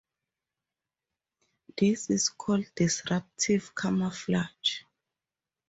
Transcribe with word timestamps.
This 1.77 2.09
is 2.09 2.29
called 2.29 2.65
disruptive 2.75 3.75
camouflage. 3.75 4.79